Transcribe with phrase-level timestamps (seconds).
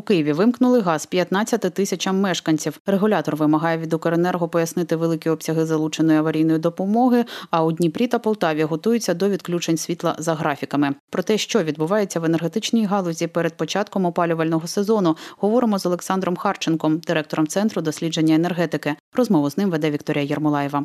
[0.00, 2.80] У Києві вимкнули газ 15 тисячам мешканців.
[2.86, 7.24] Регулятор вимагає від Укренерго пояснити великі обсяги залученої аварійної допомоги.
[7.50, 10.94] А у Дніпрі та Полтаві готуються до відключень світла за графіками.
[11.10, 16.98] Про те, що відбувається в енергетичній галузі перед початком опалювального сезону, говоримо з Олександром Харченком,
[16.98, 18.94] директором центру дослідження енергетики.
[19.14, 20.84] Розмову з ним веде Вікторія Єрмолаєва.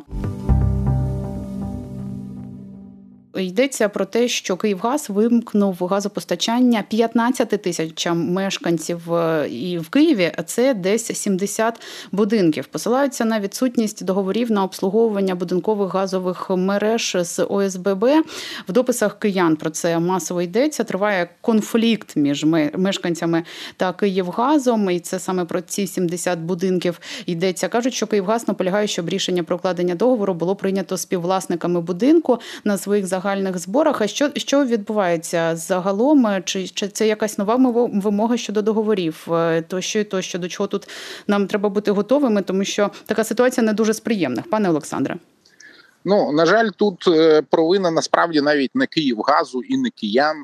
[3.38, 10.32] Йдеться про те, що Київгаз вимкнув газопостачання 15 тисячам мешканців е, і в Києві.
[10.46, 11.80] Це десь 70
[12.12, 12.66] будинків.
[12.66, 18.04] Посилаються на відсутність договорів на обслуговування будинкових газових мереж з ОСББ.
[18.68, 20.84] В дописах киян про це масово йдеться.
[20.84, 22.44] Триває конфлікт між
[22.74, 23.44] мешканцями
[23.76, 24.90] та Київгазом.
[24.90, 27.68] І це саме про ці 70 будинків йдеться.
[27.68, 33.06] кажуть, що Київгаз наполягає, щоб рішення про укладення договору було прийнято співвласниками будинку на своїх
[33.06, 34.00] загальних загальних зборах.
[34.00, 36.42] А що що відбувається загалом?
[36.44, 37.56] Чи чи це якась нова
[37.92, 39.26] вимога щодо договорів?
[39.32, 40.88] Е, тощо і тощо до чого тут
[41.26, 45.16] нам треба бути готовими, тому що така ситуація не дуже сприємна, пане Олександре.
[46.04, 50.36] Ну на жаль, тут е, провина насправді навіть не Київгазу і не киян.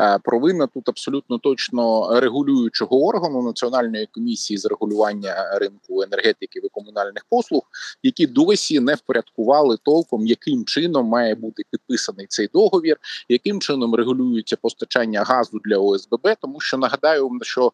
[0.00, 7.24] Е, провина тут абсолютно точно регулюючого органу національної комісії з регулювання ринку енергетики і комунальних
[7.30, 7.62] послуг,
[8.02, 12.96] які досі не впорядкували толком, яким чином має бути підписаний цей договір,
[13.28, 16.28] яким чином регулюється постачання газу для ОСББ.
[16.40, 17.72] Тому що нагадаю, що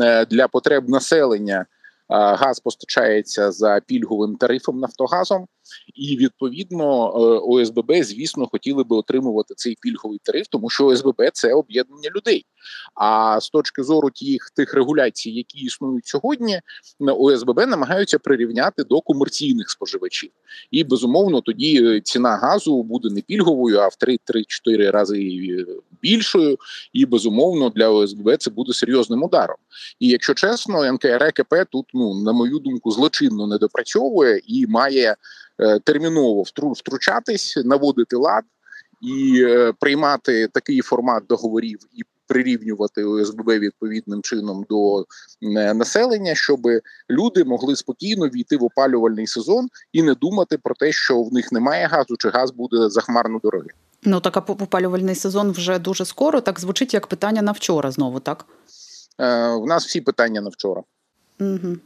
[0.00, 1.66] е, для потреб населення
[2.08, 5.46] газ постачається за пільговим тарифом Нафтогазом,
[5.94, 11.54] і відповідно е, ОСББ, звісно, хотіли би отримувати цей пільговий тариф, тому що ОСББ це
[11.54, 12.46] об'єднання людей.
[12.94, 16.60] А з точки зору тих тих регуляцій, які існують сьогодні,
[17.00, 20.30] ОСББ намагаються прирівняти до комерційних споживачів,
[20.70, 25.66] і безумовно тоді е, ціна газу буде не пільговою, а в 3-3-4 рази е,
[26.02, 26.58] більшою.
[26.92, 29.56] І безумовно для ОСББ це буде серйозним ударом.
[30.00, 35.16] І якщо чесно, НКРКП тут ну на мою думку злочинно не допрацьовує і має
[35.84, 38.44] терміново втручатись, наводити лад
[39.02, 42.02] і е, приймати такий формат договорів і.
[42.26, 46.60] Прирівнювати ОСББ відповідним чином до е, населення, щоб
[47.10, 51.52] люди могли спокійно війти в опалювальний сезон і не думати про те, що в них
[51.52, 53.70] немає газу, чи газ буде захмарно дорогий.
[54.02, 56.40] Ну так а опалювальний сезон вже дуже скоро.
[56.40, 58.46] Так звучить як питання на вчора знову, так?
[59.18, 60.82] Е, У нас всі питання на вчора.
[61.40, 61.76] Угу.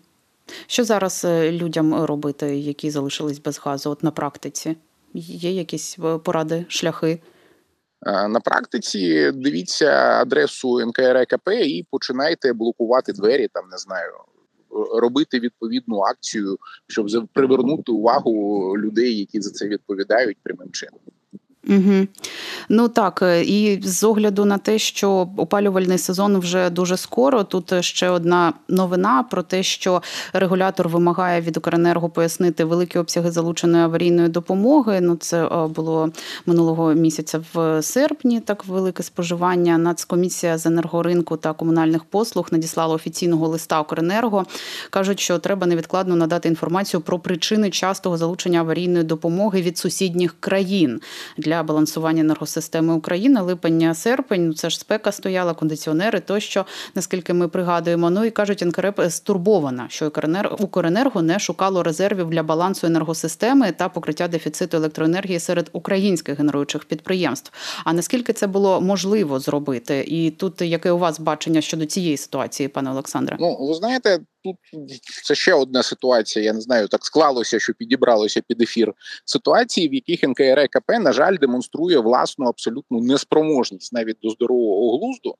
[0.66, 3.90] Що зараз е, людям робити, які залишились без газу?
[3.90, 4.76] От на практиці?
[5.14, 7.20] Є якісь е, поради, шляхи?
[8.06, 9.86] Е, на практиці дивіться
[10.20, 14.12] адресу НКРКП і починайте блокувати двері, там не знаю,
[14.94, 21.00] робити відповідну акцію, щоб привернути увагу людей, які за це відповідають прямим чином.
[21.68, 22.06] Угу.
[22.68, 27.44] Ну так, е, і з огляду на те, що опалювальний сезон вже дуже скоро.
[27.44, 33.84] Тут ще одна новина про те, що регулятор вимагає від Укренерго пояснити великі обсяги залученої
[33.84, 35.00] аварійної допомоги.
[35.00, 36.10] Ну це е, було
[36.46, 38.40] минулого місяця в серпні.
[38.40, 39.78] Так велике споживання.
[39.78, 44.46] Нацкомісія з енергоринку та комунальних послуг надіслала офіційного листа Укренерго.
[44.90, 51.00] кажуть, що треба невідкладно надати інформацію про причини частого залучення аварійної допомоги від сусідніх країн
[51.38, 53.40] для для балансування енергосистеми України.
[53.40, 58.10] Липень-серпень, ну це ж спека стояла, кондиціонери тощо, наскільки ми пригадуємо.
[58.10, 60.12] Ну і кажуть, НКРЕП стурбована, що
[60.58, 67.52] Укренерго не шукало резервів для балансу енергосистеми та покриття дефіциту електроенергії серед українських генеруючих підприємств.
[67.84, 70.04] А наскільки це було можливо зробити?
[70.08, 73.36] І тут яке у вас бачення щодо цієї ситуації, пане Олександре?
[73.40, 74.56] Ну ви знаєте тут
[75.24, 76.44] це ще одна ситуація.
[76.44, 78.92] Я не знаю, так склалося, що підібралося під ефір
[79.24, 85.34] ситуації, в яких НКРКП, на жаль, демонструє власну абсолютну неспроможність навіть до здорового глузду.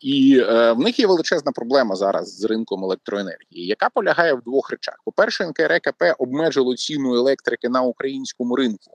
[0.00, 4.70] І е, в них є величезна проблема зараз з ринком електроенергії, яка полягає в двох
[4.70, 8.90] речах: по перше, НКРКП обмежило ціну електрики на українському ринку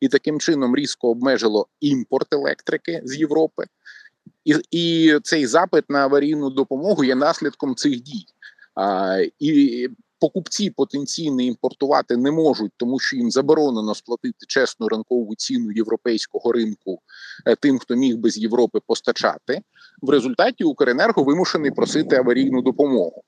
[0.00, 3.64] і таким чином різко обмежило імпорт електрики з Європи.
[4.44, 8.26] І і цей запит на аварійну допомогу є наслідком цих дій.
[9.38, 9.88] І
[10.22, 17.00] покупці потенційно імпортувати не можуть, тому що їм заборонено сплатити чесну ранкову ціну європейського ринку
[17.46, 19.62] е, тим, хто міг би з Європи постачати.
[20.02, 23.22] В результаті Укренерго вимушений просити аварійну допомогу.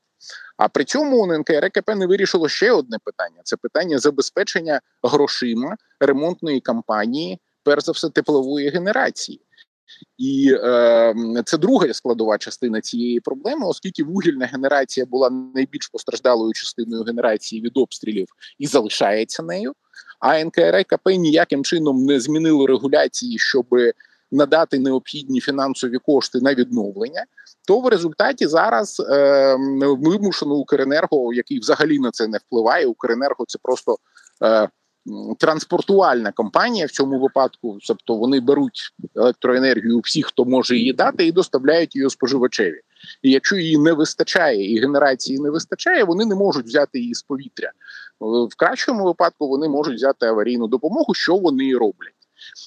[0.56, 7.40] А при цьому НКРКП не вирішило ще одне питання: це питання забезпечення грошима ремонтної кампанії,
[7.62, 9.40] перш за все теплової генерації.
[10.18, 11.14] І е,
[11.44, 17.76] це друга складова частина цієї проблеми, оскільки вугільна генерація була найбільш постраждалою частиною генерації від
[17.76, 18.26] обстрілів
[18.58, 19.72] і залишається нею.
[20.20, 23.66] А НКРКП ніяким чином не змінило регуляції, щоб
[24.32, 27.24] надати необхідні фінансові кошти на відновлення.
[27.66, 32.86] То в результаті зараз е, вимушено Укренерго, який взагалі на це не впливає.
[32.86, 33.96] Укренерго це просто
[34.42, 34.68] е,
[35.38, 37.78] транспортувальна компанія в цьому випадку.
[37.88, 42.80] Тобто вони беруть електроенергію всіх, хто може її дати, і доставляють її споживачеві.
[43.22, 47.22] І якщо її не вистачає, і генерації не вистачає, вони не можуть взяти її з
[47.22, 47.70] повітря.
[48.20, 52.14] В кращому випадку вони можуть взяти аварійну допомогу, що вони роблять.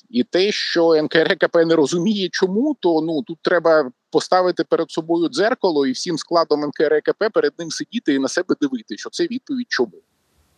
[0.10, 5.88] І те, що НКРКП не розуміє, чому то ну тут треба поставити перед собою дзеркало
[5.88, 10.01] і всім складом НКРКП перед ним сидіти і на себе дивити, що це відповідь чому.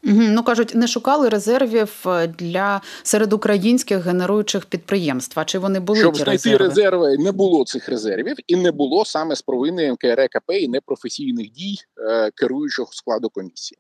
[0.04, 5.40] Ну кажуть, не шукали резервів е, для серед українських генеруючих підприємств.
[5.40, 6.68] А чи вони були щоб ті знайти резерви?
[6.68, 7.18] резерви?
[7.18, 12.32] Не було цих резервів, і не було саме з провини НКРКП і непрофесійних дій е,
[12.36, 13.80] керуючого складу комісії.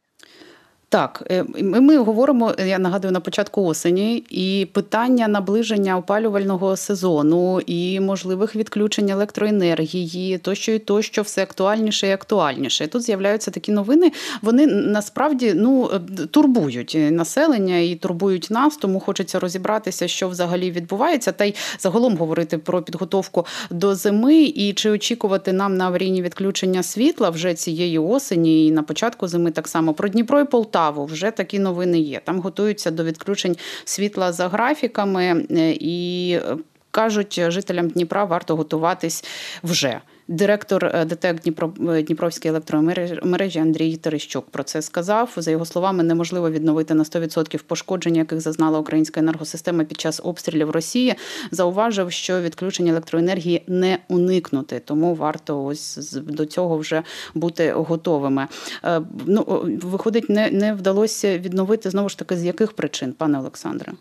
[0.92, 8.00] Так, е, ми говоримо, я нагадую на початку осені, і питання наближення опалювального сезону і
[8.00, 12.88] можливих відключень електроенергії, тощо і тощо все актуальніше і актуальніше.
[12.88, 14.12] Тут з'являються такі новини.
[14.42, 15.90] Вони насправді ну
[16.32, 22.58] турбують населення і турбують нас, тому хочеться розібратися, що взагалі відбувається, та й загалом говорити
[22.58, 28.68] про підготовку до зими і чи очікувати нам на аварійні відключення світла вже цієї осені
[28.68, 30.79] і на початку зими так само про Дніпро і Полтаву.
[30.80, 32.22] Полтаву вже такі новини є.
[32.24, 36.58] Там готуються до відключень світла за графіками е, і е,
[36.92, 39.24] кажуть, жителям Дніпра варто готуватись
[39.64, 40.02] вже.
[40.30, 45.34] Директор е, ДТЕК Дніпро Дніпровської електромережі Андрій Терещук про це сказав.
[45.38, 50.70] За його словами, неможливо відновити на 100% пошкодження, яких зазнала українська енергосистема під час обстрілів
[50.70, 51.16] Росії.
[51.52, 57.04] Зауважив, що відключення електроенергії не уникнути, тому варто ось до цього вже
[57.34, 58.48] бути готовими.
[58.84, 59.46] Е, ну
[59.84, 63.92] виходить, не, не вдалося відновити знову ж таки з яких причин, пане Олександре.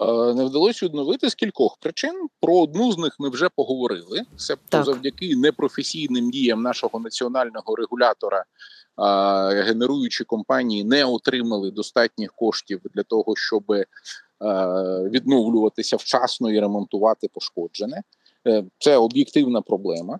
[0.00, 2.28] Е, не вдалося відновити з кількох причин.
[2.40, 4.22] Про одну з них ми вже поговорили.
[4.36, 8.44] Себто завдяки непрофесійним діям нашого національного регулятора.
[9.64, 13.86] Генеруючі компанії не отримали достатніх коштів для того, щоб е,
[15.10, 18.02] відновлюватися вчасно і ремонтувати пошкоджене.
[18.46, 20.18] Е, це об'єктивна проблема.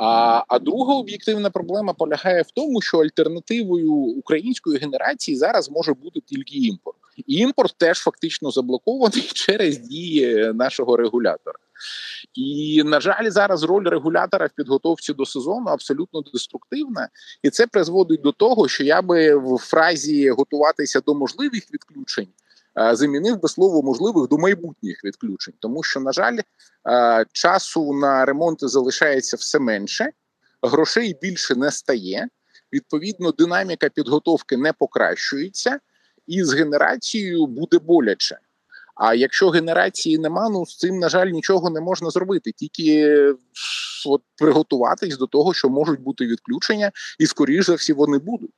[0.00, 6.20] А а друга об'єктивна проблема полягає в тому, що альтернативою української генерації зараз може бути
[6.20, 6.96] тільки імпорт.
[7.26, 11.58] Імпорт теж фактично заблокований через дії нашого регулятора.
[12.34, 17.08] І на жаль, зараз роль регулятора в підготовці до сезону абсолютно деструктивна,
[17.42, 22.28] і це призводить до того, що я би в фразі готуватися до можливих відключень
[22.92, 26.38] замінив би слово можливих до майбутніх відключень, тому що, на жаль,
[27.32, 30.10] часу на ремонти залишається все менше,
[30.62, 32.28] грошей більше не стає.
[32.72, 35.78] Відповідно, динаміка підготовки не покращується,
[36.26, 38.38] і з генерацією буде боляче.
[38.94, 43.16] А якщо генерації нема, ну з цим на жаль нічого не можна зробити, тільки
[44.06, 48.50] от приготуватись до того, що можуть бути відключення, і скоріш за всі вони будуть.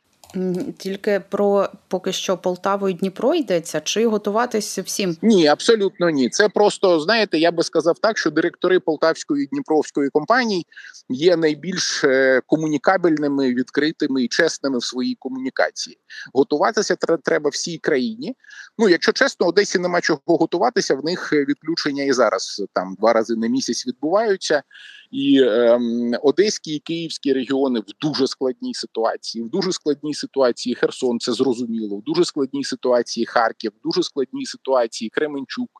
[0.78, 5.16] Тільки про поки що Полтаву і Дніпро йдеться, чи готуватись всім?
[5.22, 6.28] Ні, абсолютно ні.
[6.28, 10.66] Це просто знаєте, я би сказав так, що директори Полтавської і Дніпровської компаній
[11.08, 15.98] є найбільш е, комунікабельними, відкритими і чесними в своїй комунікації.
[16.34, 18.34] Готуватися треба всій країні.
[18.78, 20.94] Ну, якщо чесно, Одесі нема чого готуватися.
[20.94, 24.62] В них відключення і зараз там два рази на місяць відбуваються.
[25.10, 31.20] І ем, одеські і київські регіони в дуже складній ситуації, в дуже складній ситуації Херсон,
[31.20, 35.70] це зрозуміло, в дуже складній ситуації Харків, в дуже складній ситуації Кременчук,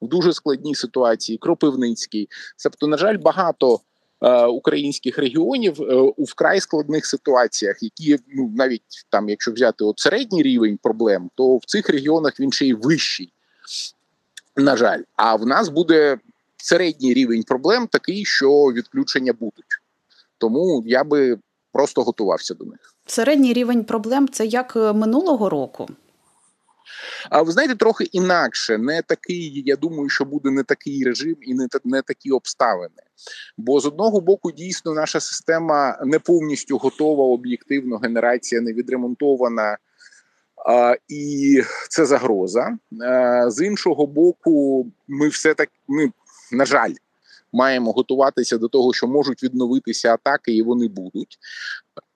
[0.00, 2.28] в дуже складній ситуації Кропивницький.
[2.62, 3.80] Тобто, на жаль, багато.
[4.24, 9.98] Е, українських регіонів е, у вкрай складних ситуаціях, які ну навіть там, якщо взяти от
[9.98, 13.32] середній рівень проблем, то в цих регіонах він ще й вищий.
[14.56, 16.18] На жаль, а в нас буде
[16.62, 19.80] середній рівень проблем такий, що відключення будуть.
[20.38, 21.38] Тому я би
[21.72, 22.94] просто готувався до них.
[23.06, 25.88] Середній рівень проблем це як е, минулого року.
[27.30, 29.62] А ви знаєте, трохи інакше, не такий.
[29.66, 33.02] Я думаю, що буде не такий режим і не не такі обставини.
[33.56, 39.78] Бо з одного боку, дійсно, наша система не повністю готова, об'єктивно, генерація не відремонтована.
[40.66, 42.78] А, І це загроза.
[43.02, 46.12] А, З іншого боку, ми все так ми
[46.52, 46.92] на жаль,
[47.52, 51.38] маємо готуватися до того, що можуть відновитися атаки, і вони будуть.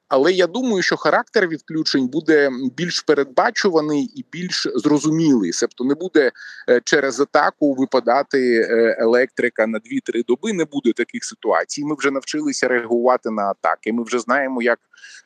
[0.09, 5.53] Але я думаю, що характер відключень буде більш передбачуваний і більш зрозумілий.
[5.53, 6.33] Себто не буде
[6.69, 10.53] е, через атаку випадати е, електрика на 2-3 доби.
[10.53, 11.85] Не буде таких ситуацій.
[11.85, 13.93] Ми вже навчилися реагувати на атаки.
[13.93, 14.79] Ми вже знаємо, як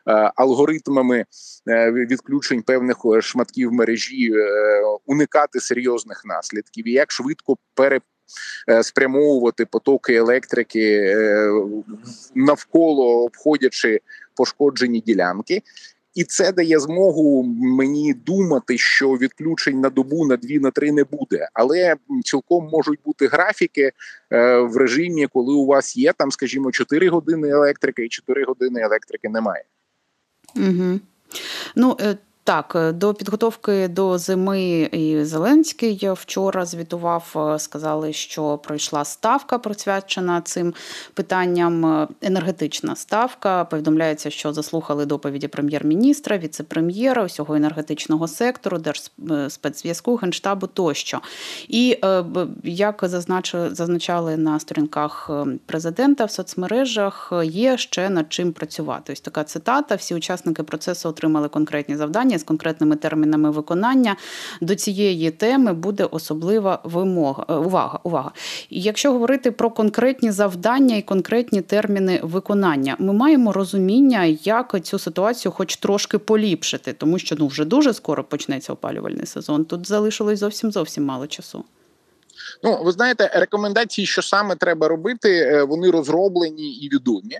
[0.09, 1.25] е, алгоритмами
[1.93, 4.33] відключень певних шматків мережі
[5.07, 8.01] уникати серйозних наслідків, і як швидко пере
[8.83, 11.51] спрямовувати потоки електрики е,
[12.35, 14.01] навколо обходячи
[14.35, 15.63] пошкоджені ділянки.
[16.15, 21.05] І це дає змогу мені думати, що відключень на добу на дві на три не
[21.05, 23.93] буде, але цілком можуть бути графіки
[24.33, 28.81] е, в режимі, коли у вас є там, скажімо, 4 години електрики і 4 години
[28.81, 29.65] електрики немає.
[30.57, 31.01] Угу.
[31.77, 31.97] Ну
[32.51, 39.59] так, е, до підготовки до зими і Зеленський вчора звітував, е, сказали, що пройшла ставка,
[39.59, 40.75] присвячена цим
[41.15, 41.87] питанням.
[41.87, 43.65] Е, енергетична ставка.
[43.65, 51.21] Повідомляється, що заслухали доповіді прем'єр-міністра, віце-прем'єра, усього енергетичного сектору, держспецзв'язку, генштабу тощо.
[51.69, 51.99] І
[52.65, 53.05] як
[53.73, 55.31] зазначали на сторінках
[55.67, 59.13] президента в соцмережах, є ще над чим працювати.
[59.13, 64.17] Ось така цитата: всі учасники процесу отримали конкретні завдання з конкретними термінами виконання.
[64.61, 67.45] До цієї теми буде особлива вимога.
[67.49, 68.33] Е, увага, увага.
[68.71, 74.99] І якщо говорити про конкретні завдання і конкретні терміни виконання, ми маємо розуміння, як цю
[74.99, 79.65] ситуацію, хоч трошки поліпшити, тому що ну вже дуже скоро почнеться опалювальний сезон.
[79.65, 81.65] Тут залишилось зовсім зовсім мало часу.
[82.63, 87.39] Ну, ви знаєте, рекомендації, що саме треба робити, е, вони розроблені і відомі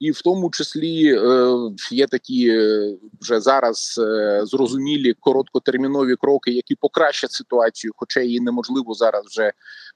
[0.00, 1.52] і в тому числі е,
[1.90, 8.94] є такі е, вже зараз е, зрозумілі короткотермінові кроки, які покращать ситуацію, хоча її неможливо
[8.94, 9.52] зараз вже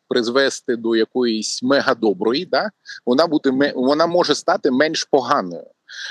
[0.09, 2.47] призвести до якоїсь мегадоброї.
[2.47, 2.71] Да
[3.07, 5.67] вона буде вона може стати менш поганою.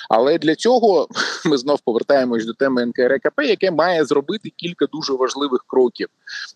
[0.10, 1.08] Але для цього
[1.46, 6.08] ми знов повертаємось до теми НКРКП, яке має зробити кілька дуже важливих кроків: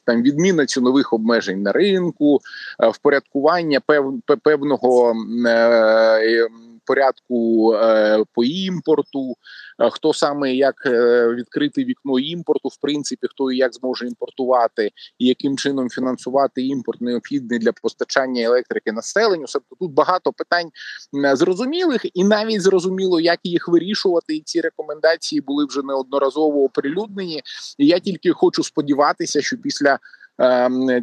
[0.06, 2.40] там відміна цінових обмежень на ринку,
[2.94, 5.14] впорядкування пев, певного
[6.88, 9.36] порядку е, по імпорту,
[9.79, 14.91] е, хто саме як е, відкрити вікно імпорту, в принципі, хто і як зможе імпортувати,
[15.20, 19.46] і яким чином фінансувати імпорт необхідний для постачання електрики населенню.
[19.53, 20.70] Тобто тут багато питань
[21.34, 24.36] зрозумілих, і навіть зрозуміло, як їх вирішувати.
[24.36, 27.41] І ці рекомендації були вже неодноразово оприлюднені.
[27.77, 30.00] І я тільки хочу сподіватися, що після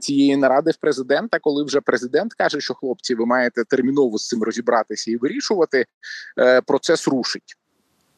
[0.01, 4.43] цієї наради в президента, коли вже президент каже, що хлопці, ви маєте терміново з цим
[4.43, 5.87] розібратися і вирішувати,
[6.39, 7.57] е, процес рушить.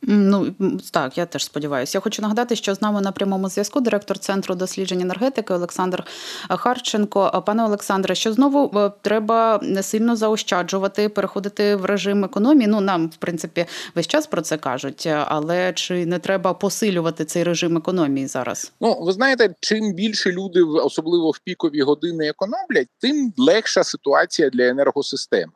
[0.03, 0.55] Ну
[0.93, 1.99] так, я теж сподіваюся.
[1.99, 6.05] Я хочу нагадати, що з нами на прямому зв'язку директор центру досліджень енергетики Олександр
[6.49, 7.43] Харченко.
[7.47, 12.67] Пане Олександре, що знову е, треба не сильно заощаджувати, переходити в режим економії.
[12.67, 17.45] Ну нам, в принципі, весь час про це кажуть, але чи не треба посилювати цей
[17.45, 18.73] режим економії зараз?
[18.81, 24.69] Ну ви знаєте, чим більше люди, особливо в пікові години, економлять, тим легша ситуація для
[24.69, 25.53] енергосистеми.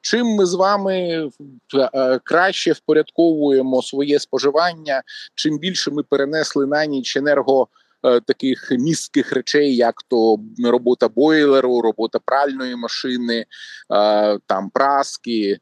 [0.00, 1.30] Чим ми з вами
[1.74, 5.02] е, краще впорядковуємо своє споживання,
[5.34, 7.68] чим більше ми перенесли на ніч енерго.
[8.04, 13.46] Е, таких містких речей, як то робота бойлеру, робота пральної машини, е,
[14.46, 15.58] там праски,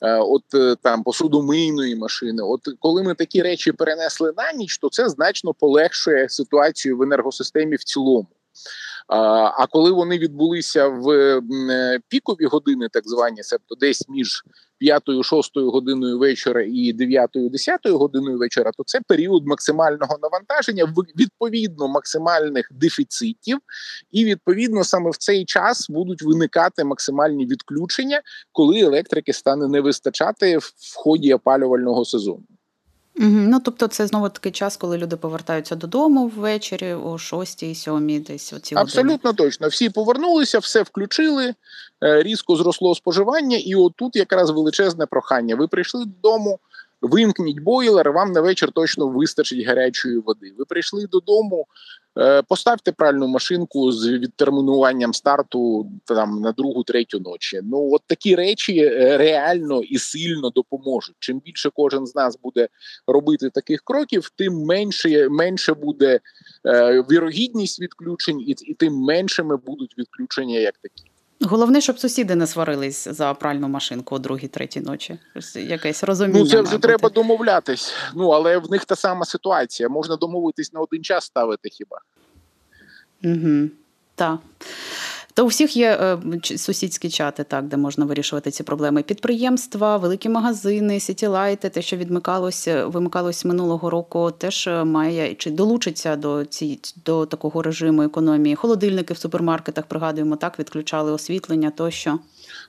[0.00, 0.42] от
[0.82, 2.42] там посудомийної машини.
[2.42, 7.76] От коли ми такі речі перенесли на ніч, то це значно полегшує ситуацію в енергосистемі
[7.76, 8.28] в цілому.
[9.08, 14.44] А коли вони відбулися в е, пікові години, так звані, себто десь між
[14.82, 23.58] 5-6 годиною вечора і 9-10 годиною вечора, то це період максимального навантаження, відповідно максимальних дефіцитів,
[24.10, 28.20] і відповідно саме в цей час будуть виникати максимальні відключення,
[28.52, 32.42] коли електрики стане не вистачати в ході опалювального сезону.
[33.14, 38.52] Ну, тобто, це знову такий час, коли люди повертаються додому ввечері о 6 7 десь
[38.52, 39.32] оці абсолютно години.
[39.34, 39.68] точно.
[39.68, 41.54] Всі повернулися, все включили,
[42.04, 45.56] е, різко зросло споживання, і отут якраз величезне прохання.
[45.56, 46.58] Ви прийшли додому,
[47.02, 50.52] вимкніть бойлер, вам на вечір точно вистачить гарячої води.
[50.58, 51.66] Ви прийшли додому,
[52.48, 57.60] поставте пральну машинку з відтермінуванням старту там на другу, третю ночі.
[57.64, 61.16] Ну от такі речі е, реально і сильно допоможуть.
[61.18, 62.68] Чим більше кожен з нас буде
[63.06, 66.20] робити таких кроків, тим менше менше буде
[66.66, 71.11] е, вірогідність відключень, і, і тим меншими будуть відключення як такі.
[71.42, 75.18] Головне, щоб сусіди не сварились за пральну машинку о другій, третій ночі.
[75.54, 76.40] Якесь розуміння.
[76.40, 77.94] Ну, це вже треба домовлятись.
[78.14, 79.88] Ну але в них та сама ситуація.
[79.88, 81.98] Можна домовитись на один час ставити хіба?
[83.24, 83.68] Угу.
[84.14, 84.38] Так.
[85.34, 86.18] Та у всіх є е,
[86.56, 89.02] сусідські чати, так де можна вирішувати ці проблеми.
[89.02, 96.44] Підприємства, великі магазини, сітілайти, те, що відмикалося, вимикалось минулого року, теж має чи долучиться до
[96.44, 98.54] ці до такого режиму економії.
[98.54, 102.18] Холодильники в супермаркетах пригадуємо так, відключали освітлення тощо.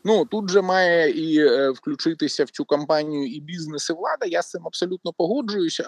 [0.05, 4.25] Ну тут же має і е, включитися в цю кампанію і бізнес, і влада.
[4.25, 5.81] Я з цим абсолютно погоджуюсь.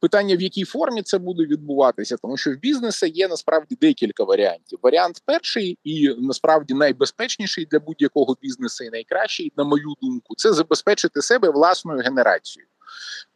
[0.00, 4.78] Питання в якій формі це буде відбуватися, тому що в бізнесі є насправді декілька варіантів.
[4.82, 11.22] Варіант перший і насправді найбезпечніший для будь-якого бізнесу, і найкращий, на мою думку, це забезпечити
[11.22, 12.68] себе власною генерацією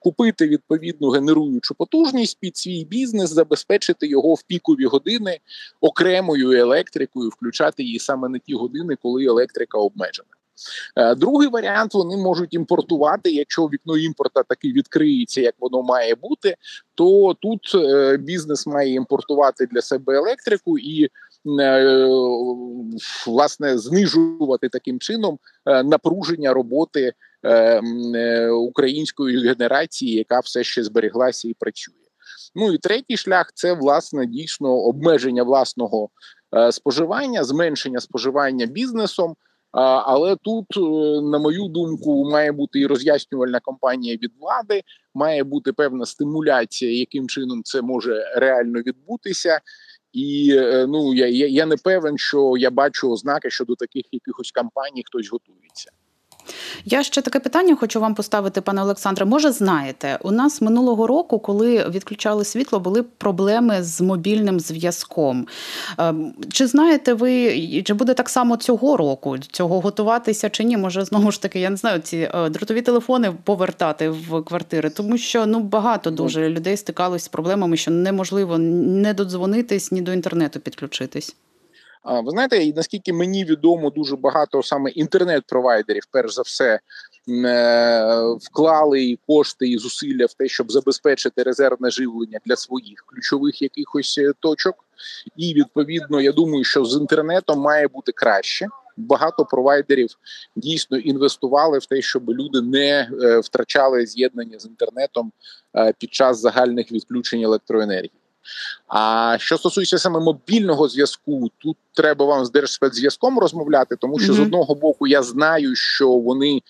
[0.02, 5.38] купити відповідну генеруючу потужність під свій бізнес, забезпечити його в пікові години
[5.80, 10.28] окремою електрикою, включати її саме на ті години, коли електрика обмежена.
[10.96, 13.30] Е, другий варіант вони можуть імпортувати.
[13.30, 16.56] Якщо вікно імпорта таки відкриється, як воно має бути,
[16.94, 21.08] то тут е, бізнес має імпортувати для себе електрику і
[21.60, 22.08] е,
[23.26, 27.12] власне знижувати таким чином напруження роботи
[28.52, 31.94] української генерації, яка все ще зберіглася і працює.
[32.54, 36.08] Ну і третій шлях це власне дійсно обмеження власного
[36.70, 39.36] споживання, зменшення споживання бізнесом.
[39.72, 40.80] Але тут, е,
[41.22, 44.82] на мою думку, має бути і роз'яснювальна кампанія від влади,
[45.14, 49.60] має бути певна стимуляція, яким чином це може реально відбутися.
[50.12, 54.50] І е, ну я я, я не певен, що я бачу ознаки щодо таких якихось
[54.50, 55.90] кампаній, хтось готується.
[56.84, 59.24] Я ще таке питання хочу вам поставити, пане Олександре.
[59.24, 65.46] Може, знаєте, у нас минулого року, коли відключали світло, були проблеми з мобільним зв'язком.
[65.98, 70.76] Ем, чи знаєте ви, чи буде так само цього року цього готуватися чи ні?
[70.76, 75.18] Може, знову ж таки, я не знаю, ці е, дротові телефони повертати в квартири, тому
[75.18, 80.60] що ну багато дуже людей стикалось з проблемами, що неможливо не додзвонитись, ні до інтернету
[80.60, 81.36] підключитись.
[82.04, 86.80] Ви знаєте, і наскільки мені відомо, дуже багато саме інтернет-провайдерів, перш за все,
[87.28, 93.62] е, вклали і кошти і зусилля в те, щоб забезпечити резервне живлення для своїх ключових
[93.62, 94.74] якихось е, точок.
[95.36, 98.66] І відповідно, я думаю, що з інтернетом має бути краще.
[98.96, 100.10] Багато провайдерів
[100.56, 105.32] дійсно інвестували в те, щоб люди не е, втрачали з'єднання з інтернетом
[105.98, 108.21] під час загальних відключень електроенергії.
[108.88, 114.36] А що стосується саме мобільного зв'язку, тут треба вам з держспецзв'язком розмовляти, тому що mm-hmm.
[114.36, 116.62] з одного боку я знаю, що вони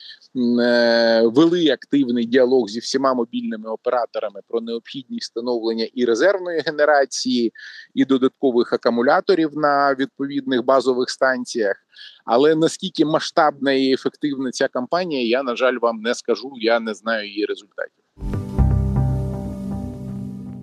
[0.60, 7.52] е, вели активний діалог зі всіма мобільними операторами про необхідність встановлення і резервної генерації,
[7.94, 11.76] і додаткових акумуляторів на відповідних базових станціях.
[12.24, 16.52] Але наскільки масштабна і ефективна ця кампанія, я на жаль вам не скажу.
[16.56, 18.01] Я не знаю її результатів.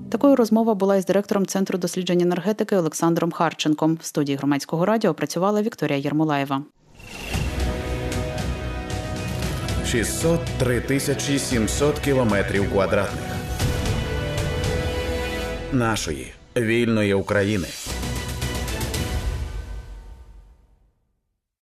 [0.09, 3.97] Такою розмова була із директором Центру досліджень енергетики Олександром Харченком.
[4.01, 6.61] В студії громадського радіо працювала Вікторія Єрмолаєва.
[9.85, 13.23] 603 тисячі 700 кілометрів квадратних
[15.71, 17.67] нашої вільної України.